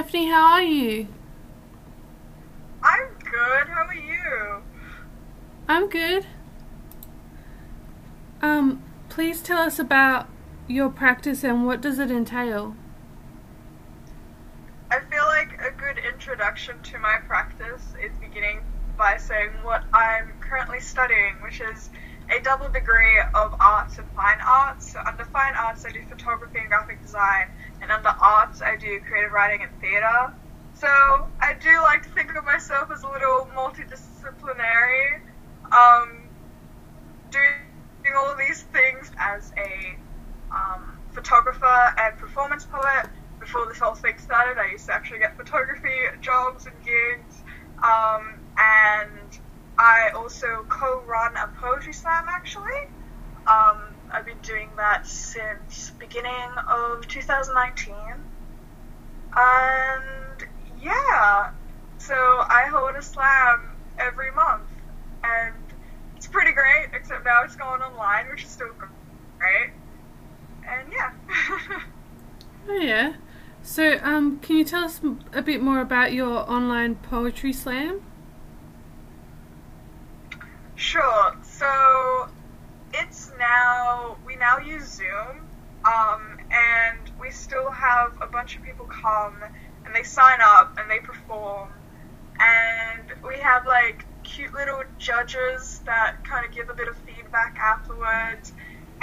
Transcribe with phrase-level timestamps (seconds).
[0.00, 0.28] Stephanie.
[0.28, 1.08] How are you?
[2.82, 3.68] I'm good.
[3.68, 4.62] How are you?
[5.68, 6.24] I'm good.
[8.40, 10.26] Um, please tell us about
[10.66, 12.74] your practice and what does it entail?
[14.90, 18.60] I feel like a good introduction to my practice is beginning
[18.96, 21.90] by saying what I'm currently studying, which is
[22.30, 24.92] a double degree of arts and fine arts.
[24.92, 27.48] So under fine arts, I do photography and graphic design,
[27.82, 30.32] and under arts, I do creative writing and theatre.
[30.74, 30.88] So
[31.40, 35.20] I do like to think of myself as a little multidisciplinary,
[35.72, 36.28] um,
[37.30, 39.96] doing all these things as a
[40.54, 43.10] um, photographer and performance poet.
[43.40, 47.42] Before this whole thing started, I used to actually get photography jobs and gigs,
[47.82, 49.39] um, and
[49.80, 52.82] I also co-run a poetry slam actually.
[53.46, 53.80] Um,
[54.12, 57.94] I've been doing that since beginning of 2019.
[59.34, 60.48] And
[60.82, 61.52] yeah,
[61.96, 64.68] so I hold a slam every month,
[65.24, 65.54] and
[66.14, 66.90] it's pretty great.
[66.92, 68.74] Except now it's going online, which is still
[69.38, 69.70] great.
[70.68, 71.12] And yeah.
[72.68, 73.14] oh yeah.
[73.62, 75.00] So, um, can you tell us
[75.32, 78.02] a bit more about your online poetry slam?
[80.80, 81.32] Sure.
[81.44, 81.68] So
[82.94, 85.44] it's now we now use Zoom,
[85.84, 89.36] um, and we still have a bunch of people come
[89.84, 91.68] and they sign up and they perform,
[92.40, 97.56] and we have like cute little judges that kind of give a bit of feedback
[97.60, 98.52] afterwards,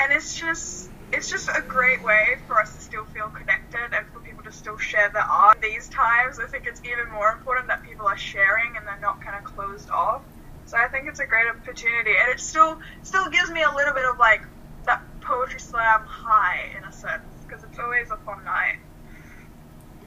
[0.01, 4.05] and it's just it's just a great way for us to still feel connected and
[4.11, 5.57] for people to still share their art.
[5.61, 9.21] These times, I think it's even more important that people are sharing and they're not
[9.21, 10.25] kind of closed off.
[10.67, 13.93] So I think it's a great opportunity, and it still still gives me a little
[13.93, 14.41] bit of like
[14.85, 18.77] that poetry slam high in a sense because it's always a fun night.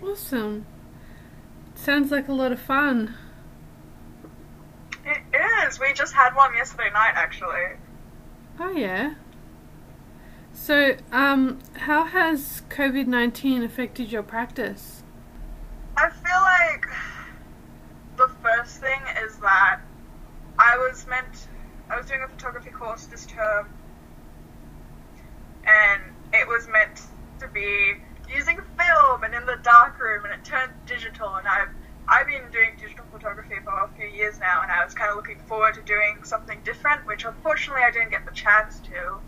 [0.03, 0.67] Awesome.
[1.75, 3.15] Sounds like a lot of fun.
[5.05, 5.23] It
[5.67, 5.81] is.
[5.81, 7.77] We just had one yesterday night, actually.
[8.59, 9.15] Oh yeah.
[10.53, 15.03] So, um, how has COVID nineteen affected your practice?
[15.97, 16.87] I feel like
[18.17, 19.81] the first thing is that
[20.59, 21.49] I was meant,
[21.89, 23.69] I was doing a photography course this term,
[25.65, 26.03] and
[26.33, 27.01] it was meant
[27.41, 27.95] to be
[28.35, 31.69] using film and in the darkroom, and it turned digital, and I've
[32.09, 35.17] I've been doing digital photography for a few years now, and I was kind of
[35.17, 39.21] looking forward to doing something different, which unfortunately I didn't get the chance to.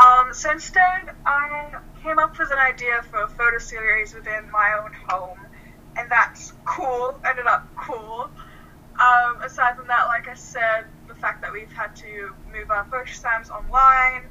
[0.00, 4.80] Um, so instead, I came up with an idea for a photo series within my
[4.82, 5.38] own home,
[5.98, 7.20] and that's cool.
[7.26, 8.30] Ended up cool.
[8.98, 10.86] Um, aside from that, like I said,
[11.22, 14.24] fact that we've had to move our poetry slams online.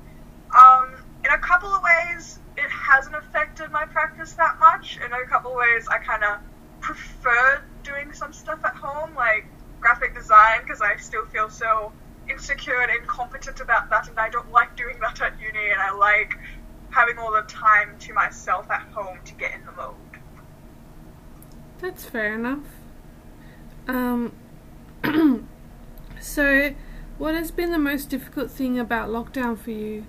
[0.55, 0.93] Um,
[1.23, 4.99] in a couple of ways, it hasn't affected my practice that much.
[5.03, 6.39] In a couple of ways, I kind of
[6.81, 9.45] prefer doing some stuff at home, like
[9.79, 11.93] graphic design, because I still feel so
[12.29, 15.91] insecure and incompetent about that, and I don't like doing that at uni, and I
[15.91, 16.37] like
[16.89, 19.95] having all the time to myself at home to get in the mode.
[21.79, 22.67] That's fair enough.
[23.87, 24.33] Um,
[26.21, 26.73] so,
[27.17, 30.05] what has been the most difficult thing about lockdown for you?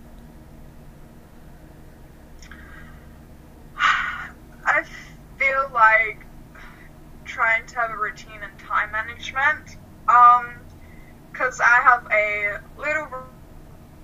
[3.76, 4.84] I
[5.38, 6.24] feel like
[7.24, 9.76] trying to have a routine and time management.
[10.08, 10.54] Um,
[11.32, 13.08] because I have a little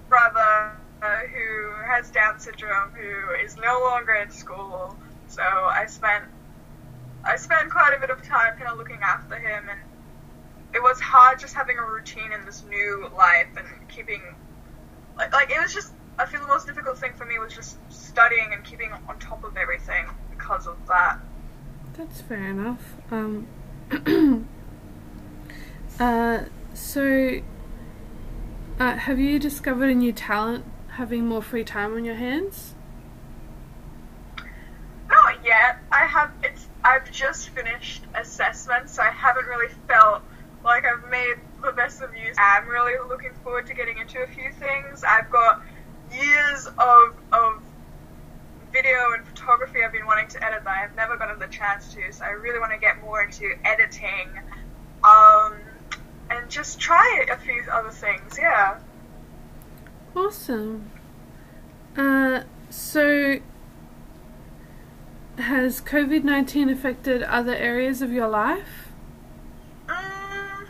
[0.08, 4.96] brother who has Down syndrome who is no longer in school.
[5.28, 6.24] So I spent
[7.24, 9.80] I spent quite a bit of time kind of looking after him and
[10.74, 14.22] it was hard just having a routine in this new life and keeping
[15.16, 17.78] like like it was just I feel the most difficult thing for me was just
[17.90, 21.20] studying and keeping on top of everything because of that.
[21.96, 22.94] That's fair enough.
[23.12, 23.46] Um,
[26.00, 26.44] uh,
[26.74, 27.40] so,
[28.80, 32.74] uh, have you discovered a new talent having more free time on your hands?
[35.08, 35.78] Not yet.
[35.92, 36.32] I have.
[36.42, 36.66] It's.
[36.84, 40.22] I've just finished assessments, so I haven't really felt
[40.68, 42.36] like I've made the best of use.
[42.38, 45.02] I'm really looking forward to getting into a few things.
[45.02, 45.62] I've got
[46.12, 47.62] years of of
[48.72, 52.12] video and photography I've been wanting to edit that I've never gotten the chance to.
[52.12, 54.28] So I really want to get more into editing,
[55.02, 55.54] um,
[56.30, 58.38] and just try a few other things.
[58.38, 58.78] Yeah.
[60.14, 60.90] Awesome.
[61.96, 63.38] Uh, so
[65.38, 68.92] has COVID nineteen affected other areas of your life?
[69.86, 70.66] Mm,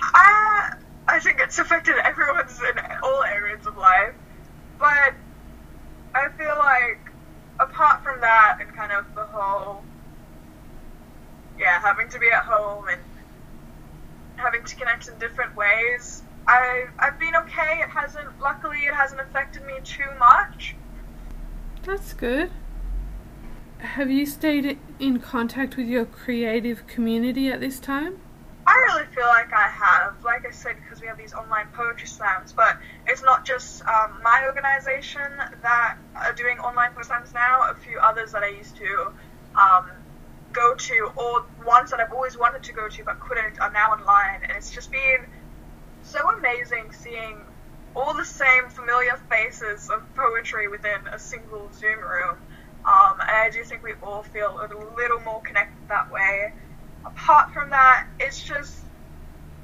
[0.00, 0.74] I
[1.08, 4.12] I think it's affected everyone's in all areas of life,
[4.76, 5.14] but
[6.12, 6.98] I feel like
[7.60, 9.84] apart from that and kind of the whole
[11.56, 13.00] yeah, having to be at home and
[14.34, 16.24] having to connect in different ways.
[16.48, 17.82] I I've been okay.
[17.82, 20.74] It hasn't luckily it hasn't affected me too much.
[21.84, 22.50] That's good.
[23.78, 28.18] Have you stayed in contact with your creative community at this time?
[28.66, 29.93] I really feel like I have,
[30.24, 32.52] like I said, because we have these online poetry slams.
[32.52, 35.30] But it's not just um, my organization
[35.62, 37.70] that are doing online poetry slams now.
[37.70, 39.12] A few others that I used to
[39.60, 39.90] um,
[40.52, 43.92] go to, or ones that I've always wanted to go to but couldn't, are now
[43.92, 44.42] online.
[44.42, 45.26] And it's just been
[46.02, 47.38] so amazing seeing
[47.96, 52.38] all the same familiar faces of poetry within a single Zoom room.
[52.84, 56.52] Um, and I do think we all feel a little more connected that way
[57.06, 58.83] apart from that, it's just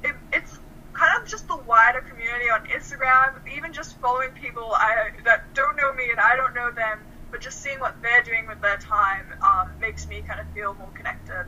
[0.04, 0.58] it, it's
[0.92, 3.34] kind of just the wider community on Instagram.
[3.56, 7.00] Even just following people I, that don't know me and I don't know them,
[7.30, 10.74] but just seeing what they're doing with their time um, makes me kind of feel
[10.74, 11.46] more connected.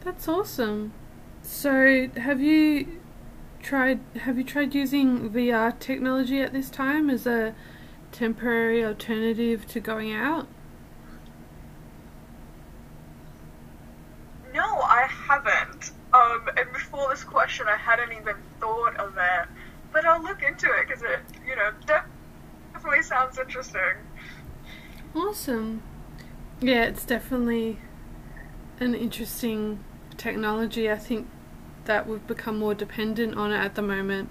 [0.00, 0.92] That's awesome.
[1.42, 3.00] So, have you
[3.62, 7.54] tried have you tried using VR technology at this time as a
[8.12, 10.46] temporary alternative to going out?
[14.52, 15.90] No, I haven't.
[16.12, 16.68] Um, and
[17.68, 19.48] I hadn't even thought of that,
[19.92, 23.96] But I'll look into it because it, you know, definitely sounds interesting.
[25.14, 25.82] Awesome.
[26.60, 27.78] Yeah, it's definitely
[28.80, 29.82] an interesting
[30.16, 30.90] technology.
[30.90, 31.28] I think
[31.84, 34.30] that we've become more dependent on it at the moment,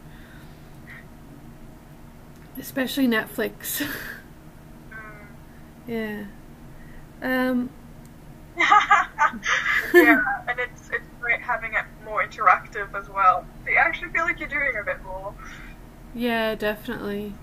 [2.58, 3.86] especially Netflix.
[4.92, 5.28] Mm.
[5.88, 6.26] yeah.
[7.22, 7.69] Um,
[9.94, 11.82] yeah, and it's it's great having it
[12.13, 13.45] more interactive as well.
[13.63, 15.33] So you actually feel like you're doing a bit more.
[16.13, 17.33] Yeah, definitely.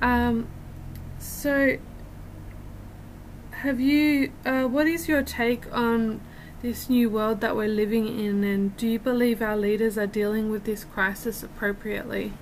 [0.00, 0.46] Um,
[1.18, 1.78] so,
[3.50, 4.32] have you?
[4.46, 6.20] Uh, what is your take on
[6.62, 10.48] this new world that we're living in, and do you believe our leaders are dealing
[10.48, 12.32] with this crisis appropriately?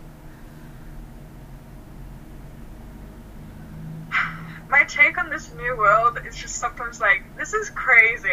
[4.69, 8.29] my take on this new world is just sometimes like, this is crazy.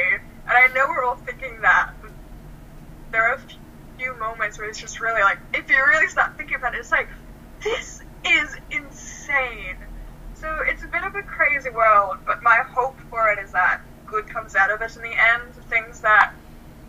[0.45, 1.82] And I know we're all thinking that.
[4.43, 7.07] Moments where it's just really like, if you really start thinking about it, it's like,
[7.63, 9.77] this is insane.
[10.33, 13.79] So it's a bit of a crazy world, but my hope for it is that
[14.05, 15.53] good comes out of it in the end.
[15.69, 16.33] Things that,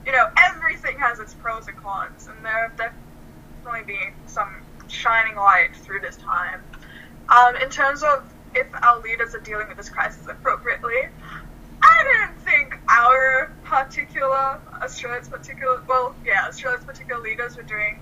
[0.05, 2.77] you know, everything has its pros and cons, and there have
[3.63, 4.49] definitely been some
[4.89, 6.61] shining light through this time.
[7.29, 8.25] Um, in terms of
[8.57, 11.09] if our leaders are dealing with this crisis appropriately.
[11.83, 18.01] I don't think our particular, Australia's particular, well, yeah, Australia's particular leaders were doing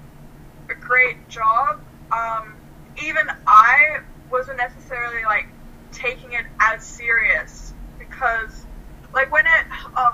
[0.70, 1.80] a great job.
[2.10, 2.54] Um,
[3.02, 4.00] even I
[4.30, 5.46] wasn't necessarily like
[5.92, 8.66] taking it as serious because,
[9.14, 10.12] like, when it, oh,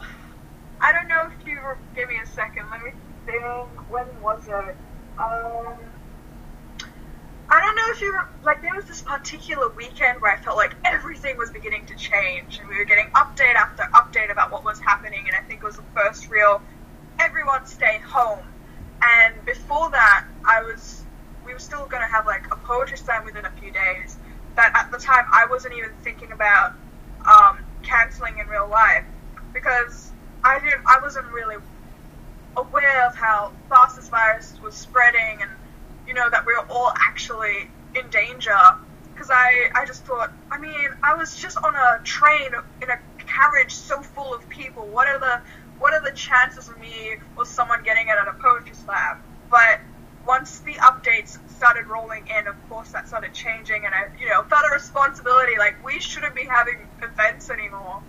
[0.80, 1.58] I don't know if you
[1.94, 2.64] give me a second.
[2.70, 2.90] Let me
[3.26, 3.90] think.
[3.90, 4.76] When was it?
[5.18, 5.76] Um,
[7.88, 11.50] know if you like, there was this particular weekend where I felt like everything was
[11.50, 15.34] beginning to change, and we were getting update after update about what was happening, and
[15.34, 16.62] I think it was the first real
[17.18, 18.44] everyone stay home.
[19.02, 21.04] And before that, I was,
[21.44, 24.16] we were still going to have, like, a poetry slam within a few days,
[24.56, 26.74] that at the time I wasn't even thinking about
[27.26, 29.04] um, cancelling in real life,
[29.52, 30.12] because
[30.44, 31.56] I didn't, I wasn't really
[32.56, 35.50] aware of how fast this virus was spreading, and
[36.06, 38.58] you know, that we were all actually in danger.
[39.12, 42.50] Because I, I just thought, I mean, I was just on a train
[42.82, 44.86] in a carriage so full of people.
[44.86, 45.40] What are the,
[45.78, 49.18] what are the chances of me or someone getting it at a poetry slam?
[49.50, 49.80] But
[50.26, 54.42] once the updates started rolling in, of course that started changing, and I, you know,
[54.44, 55.52] felt a responsibility.
[55.58, 58.02] Like we shouldn't be having events anymore.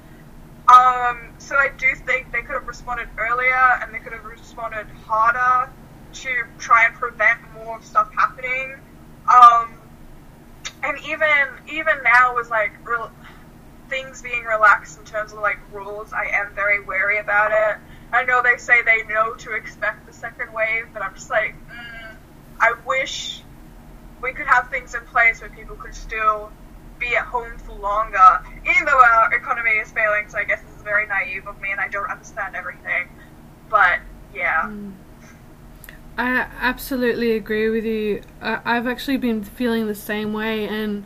[0.68, 4.86] Um, so I do think they could have responded earlier, and they could have responded
[5.08, 5.72] harder
[6.12, 8.76] to try and prevent more stuff happening.
[9.30, 9.70] Um,
[10.84, 11.28] and even
[11.72, 13.12] even now with like real,
[13.90, 17.78] things being relaxed in terms of like rules, I am very wary about it.
[18.12, 21.56] I know they say they know to expect the second wave, but I'm just like,
[21.70, 22.16] mm,
[22.60, 23.44] I wish
[24.22, 26.52] we could have things in place where people could still
[27.00, 30.26] be at home for longer, even though our economy is failing.
[30.28, 33.08] So I guess this is very naive of me, and I don't understand everything.
[33.70, 34.00] But
[34.34, 34.64] yeah.
[34.66, 34.94] Mm.
[36.20, 38.22] I absolutely agree with you.
[38.42, 41.06] I've actually been feeling the same way, and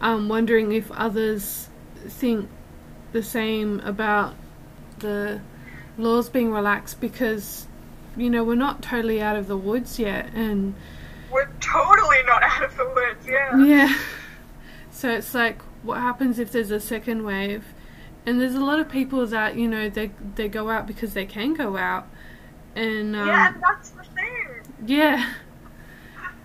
[0.00, 1.68] I'm wondering if others
[2.08, 2.48] think
[3.12, 4.34] the same about
[5.00, 5.42] the
[5.98, 7.66] laws being relaxed because,
[8.16, 10.74] you know, we're not totally out of the woods yet, and
[11.30, 13.58] we're totally not out of the woods, yeah.
[13.58, 13.98] Yeah.
[14.90, 17.62] So it's like, what happens if there's a second wave?
[18.24, 21.26] And there's a lot of people that you know they they go out because they
[21.26, 22.06] can go out,
[22.74, 23.92] and um, yeah, and that's.
[24.84, 25.32] Yeah,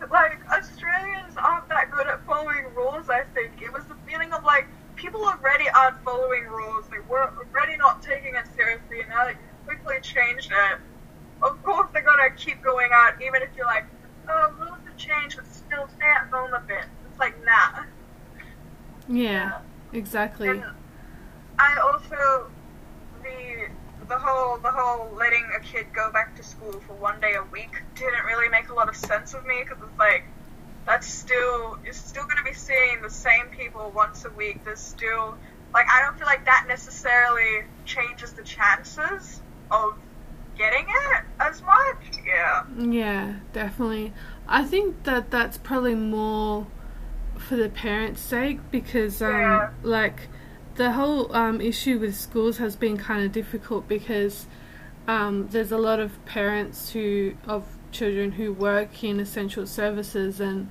[0.09, 3.09] Like Australians aren't that good at following rules.
[3.09, 6.85] I think it was the feeling of like people already aren't following rules.
[6.89, 10.79] They were already not taking it seriously, and now that you quickly changed it,
[11.41, 13.85] of course they're gonna keep going out, even if you're like,
[14.29, 16.85] oh, rules have changed, but still stay at home a bit.
[17.09, 17.83] It's like nah.
[19.07, 19.59] yeah,
[19.93, 20.49] exactly.
[20.49, 20.65] And
[21.59, 22.50] I also
[24.11, 27.43] the whole the whole letting a kid go back to school for one day a
[27.45, 30.25] week didn't really make a lot of sense with me because it's like
[30.85, 34.65] that's still you're still going to be seeing the same people once a week.
[34.65, 35.37] There's still
[35.73, 39.39] like I don't feel like that necessarily changes the chances
[39.71, 39.93] of
[40.57, 41.95] getting it as much.
[42.25, 42.65] Yeah.
[42.77, 44.11] Yeah, definitely.
[44.45, 46.67] I think that that's probably more
[47.37, 49.69] for the parents' sake because, um, Yeah.
[49.83, 50.27] like,
[50.81, 54.47] the whole um, issue with schools has been kind of difficult because
[55.07, 60.67] um, there's a lot of parents who of children who work in essential services and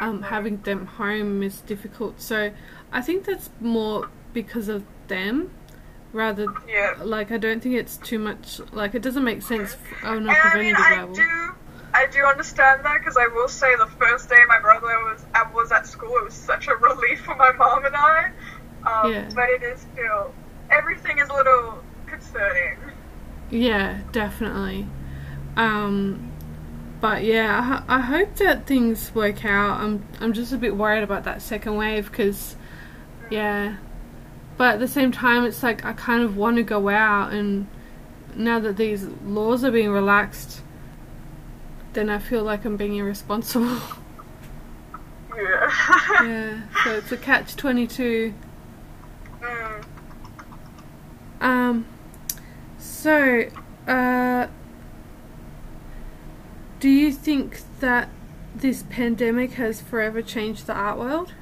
[0.00, 2.20] um, having them home is difficult.
[2.20, 2.52] So
[2.92, 5.50] I think that's more because of them
[6.12, 6.94] rather Yeah.
[7.02, 10.30] like I don't think it's too much like it doesn't make sense on a And
[10.30, 11.14] I mean, preventative I level.
[11.14, 11.54] do,
[11.94, 15.72] I do understand that because I will say the first day my brother was was
[15.72, 18.30] at school, it was such a relief for my mom and I.
[18.86, 19.28] Um, Yeah.
[19.34, 20.32] But it is still
[20.70, 22.78] everything is a little concerning.
[23.50, 24.86] Yeah, definitely.
[25.56, 26.32] Um,
[27.00, 29.80] but yeah, I, I hope that things work out.
[29.80, 32.56] I'm I'm just a bit worried about that second wave because,
[33.30, 33.76] yeah.
[34.56, 37.66] But at the same time, it's like I kind of want to go out, and
[38.36, 40.62] now that these laws are being relaxed,
[41.92, 43.78] then I feel like I'm being irresponsible.
[45.36, 45.70] Yeah.
[46.22, 48.32] yeah, so it's a catch twenty two.
[49.40, 49.84] mm.
[51.44, 51.84] Um,
[52.78, 53.50] so,
[53.86, 54.46] uh,
[56.80, 58.08] do you think that
[58.54, 61.34] this pandemic has forever changed the art world?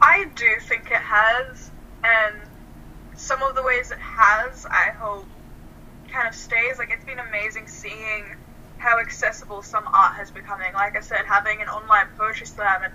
[0.00, 1.72] I do think it has,
[2.04, 2.36] and
[3.16, 5.26] some of the ways it has, I hope,
[6.08, 6.78] kind of stays.
[6.78, 8.36] Like, it's been amazing seeing
[8.76, 10.72] how accessible some art has becoming.
[10.72, 12.94] Like I said, having an online poetry slam, and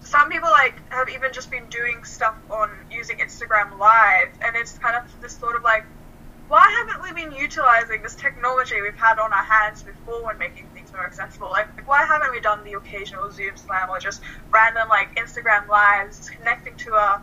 [0.00, 4.78] some people, like, have even just been doing stuff on using Instagram Live, and it's
[4.78, 5.84] kind of this sort of like,
[6.48, 10.66] why haven't we been utilizing this technology we've had on our hands before when making
[10.74, 11.50] things more accessible?
[11.50, 16.30] Like, why haven't we done the occasional Zoom slam or just random like Instagram lives,
[16.30, 17.22] connecting to a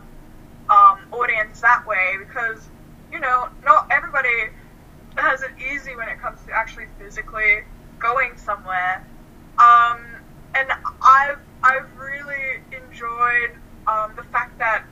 [0.70, 2.14] um, audience that way?
[2.20, 2.68] Because
[3.12, 4.28] you know, not everybody
[5.16, 7.62] has it easy when it comes to actually physically
[7.98, 9.04] going somewhere.
[9.58, 9.98] Um,
[10.54, 10.70] and
[11.02, 13.56] I've I've really enjoyed
[13.86, 14.84] um, the fact that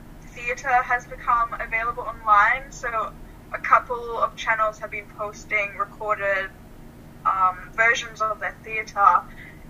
[0.45, 2.71] theatre has become available online.
[2.71, 3.13] So
[3.53, 6.49] a couple of channels have been posting recorded
[7.25, 9.21] um, versions of their theatre.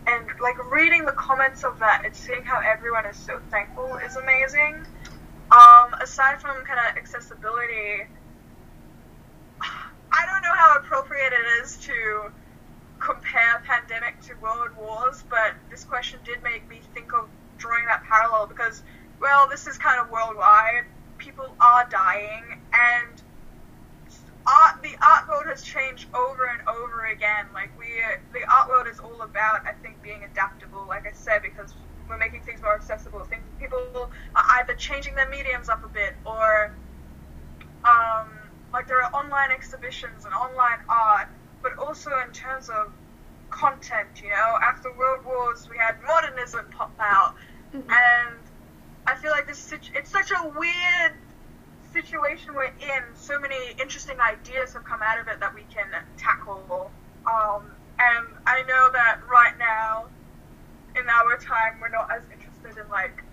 [0.08, 4.16] And like reading the comments of that and seeing how everyone is so thankful is
[4.18, 4.86] amazing.
[5.52, 8.04] Um, aside from kind of accessibility,
[9.62, 12.32] I don't know how appropriate it is to
[13.00, 18.04] compare pandemic to world wars, but this question did make me think of drawing that
[18.04, 18.84] parallel because,
[19.26, 20.86] well, this is kind of worldwide.
[21.18, 23.24] People are dying, and
[24.46, 27.48] art, the art world has changed over and over again.
[27.52, 27.88] Like we,
[28.34, 30.86] the art world is all about, I think, being adaptable.
[30.88, 31.74] Like I said, because
[32.08, 33.24] we're making things more accessible.
[33.24, 36.76] Things people are either changing their mediums up a bit, or
[37.84, 38.30] um,
[38.72, 41.30] like there are online exhibitions and online art,
[41.64, 42.94] but also in terms of
[43.50, 44.22] content.
[44.22, 47.34] You know, after World Wars, we had modernism pop out,
[47.74, 48.45] and I
[49.26, 51.14] feel like this it's such a weird
[51.92, 53.04] situation we're in.
[53.16, 56.92] So many interesting ideas have come out of it that we can tackle.
[57.26, 60.06] Um, and I know that right now,
[60.96, 63.24] in our time, we're not as interested in like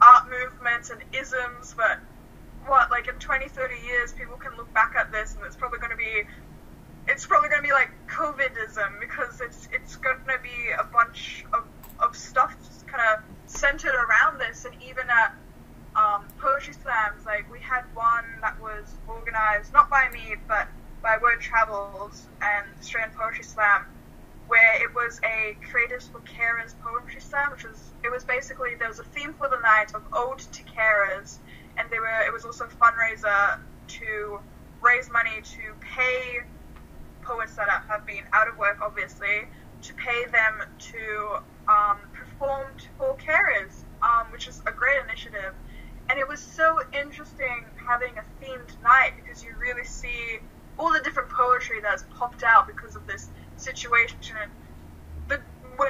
[0.00, 1.98] art movements and isms, but
[2.64, 5.80] what, like in 20, 30 years, people can look back at this and it's probably
[5.80, 6.22] going to be,
[7.08, 11.44] it's probably going to be like COVIDism because it's it's going to be a bunch
[11.52, 11.66] of,
[12.00, 12.56] of stuff
[12.86, 15.34] kind of centered around this and even at
[15.96, 20.68] um, poetry slams, like we had one that was organized not by me but
[21.02, 23.82] by Word Travels and Australian Poetry Slam,
[24.48, 28.88] where it was a Creatives for Carers poetry slam, which was it was basically there
[28.88, 31.38] was a theme for the night of ode to carers,
[31.76, 34.40] and they were it was also a fundraiser to
[34.80, 36.40] raise money to pay
[37.22, 39.44] poets that have been out of work, obviously,
[39.82, 41.36] to pay them to
[41.68, 41.98] um,
[42.44, 42.66] perform
[42.98, 43.72] for carers,
[44.02, 45.54] um, which is a great initiative.
[46.10, 50.38] And it was so interesting having a themed night because you really see
[50.78, 54.18] all the different poetry that's popped out because of this situation.
[54.40, 54.50] And
[55.28, 55.40] the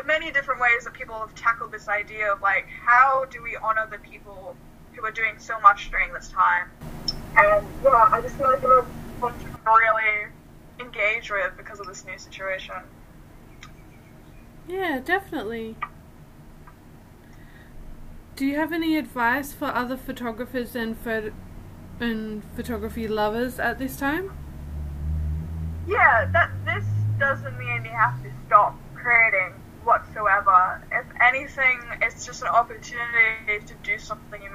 [0.06, 3.88] many different ways that people have tackled this idea of like how do we honor
[3.90, 4.56] the people
[4.92, 6.70] who are doing so much during this time?
[7.36, 8.62] And yeah i just feel like
[9.20, 10.30] one to really
[10.78, 12.76] engage with because of this new situation.
[14.68, 15.76] Yeah definitely
[18.36, 21.32] do you have any advice for other photographers and photo
[22.00, 24.32] and photography lovers at this time?
[25.86, 26.84] Yeah, that this
[27.18, 29.52] doesn't mean you have to stop creating
[29.84, 30.82] whatsoever.
[30.90, 34.50] If anything, it's just an opportunity to do something you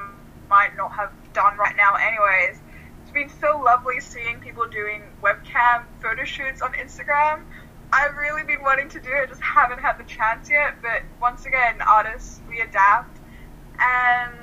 [0.50, 2.59] might not have done right now, anyways.
[3.03, 7.43] It's been so lovely seeing people doing webcam photo shoots on Instagram.
[7.93, 10.81] I've really been wanting to do it, just haven't had the chance yet.
[10.81, 13.19] But once again, artists, we adapt
[13.79, 14.36] and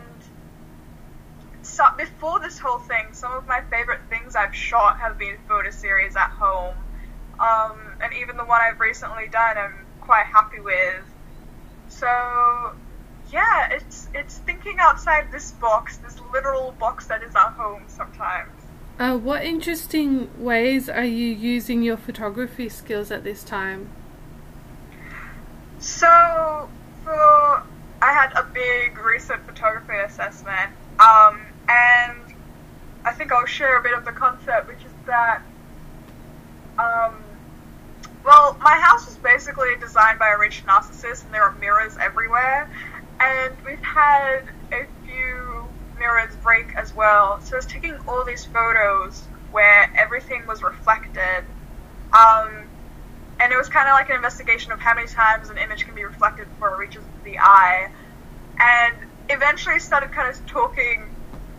[1.62, 5.70] so before this whole thing, some of my favorite things I've shot have been photo
[5.70, 6.76] series at home,
[7.38, 11.04] um, and even the one I've recently done, I'm quite happy with.
[11.88, 12.72] So,
[13.30, 18.50] yeah, it's it's thinking outside this box, this literal box that is our home sometimes.
[18.98, 23.90] Uh, what interesting ways are you using your photography skills at this time?
[25.78, 26.70] So,
[28.16, 32.16] had a big recent photography assessment, um, and
[33.04, 35.42] I think I'll share a bit of the concept, which is that,
[36.78, 37.22] um,
[38.24, 42.70] well, my house was basically designed by a rich narcissist, and there are mirrors everywhere,
[43.20, 45.68] and we've had a few
[45.98, 47.38] mirrors break as well.
[47.42, 51.44] So I was taking all these photos where everything was reflected.
[52.14, 52.64] Um,
[53.40, 55.94] and it was kind of like an investigation of how many times an image can
[55.94, 57.90] be reflected before it reaches the eye.
[58.60, 58.94] And
[59.28, 61.08] eventually started kind of talking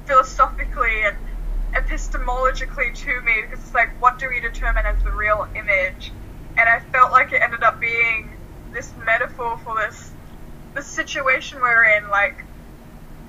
[0.05, 1.17] philosophically and
[1.75, 6.12] epistemologically to me because it's like, what do we determine as the real image?
[6.57, 8.33] And I felt like it ended up being
[8.73, 10.12] this metaphor for this
[10.75, 12.10] the situation we're in.
[12.10, 12.45] Like,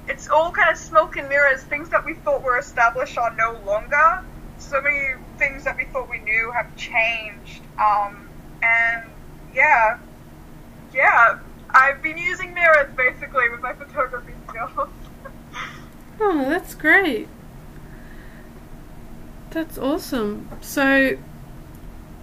[0.08, 1.62] it's all kind of smoke and mirrors.
[1.62, 4.24] Things that we thought were established are no longer.
[4.58, 7.62] So many things that we thought we knew have changed.
[7.78, 8.28] Um,
[8.62, 9.10] and
[9.54, 9.98] yeah,
[10.92, 11.36] yeah,
[11.70, 14.88] I've been using mirrors basically with my photography skills.
[16.20, 17.28] oh, that's great.
[19.50, 20.48] That's awesome.
[20.60, 21.18] So,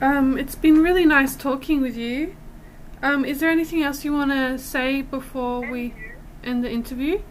[0.01, 2.35] um, it's been really nice talking with you.
[3.01, 6.11] Um, is there anything else you want to say before Thank we you.
[6.43, 7.21] end the interview?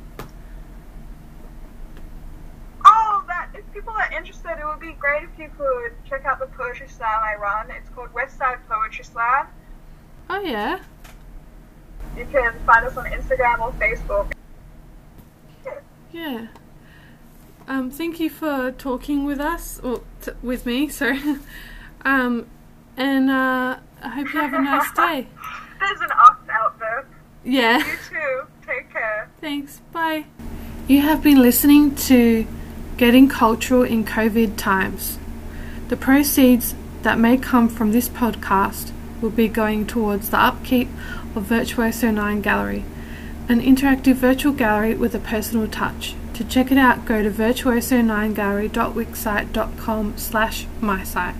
[2.85, 6.38] Oh, that if people are interested, it would be great if you could check out
[6.38, 7.70] the poetry slam I run.
[7.70, 9.46] It's called West Side Poetry Slam.
[10.31, 10.81] Oh yeah.
[12.16, 14.33] You can find us on Instagram or Facebook.
[16.12, 16.46] Yeah.
[17.66, 21.20] Um, thank you for talking with us, or t- with me, sorry.
[22.05, 22.46] um,
[22.96, 25.27] and uh, I hope you have a nice day.
[25.81, 27.07] There's an us out there.
[27.44, 27.79] Yeah.
[27.79, 28.42] You too.
[28.66, 29.29] Take care.
[29.40, 29.81] Thanks.
[29.92, 30.27] Bye.
[30.87, 32.46] You have been listening to
[32.96, 35.18] Getting Cultural in COVID Times.
[35.88, 38.92] The proceeds that may come from this podcast
[39.24, 40.90] will be going towards the upkeep
[41.34, 42.84] of Virtuoso 9 Gallery,
[43.48, 46.14] an interactive virtual gallery with a personal touch.
[46.34, 51.37] To check it out, go to virtuoso9gallery.wixsite.com slash mysite.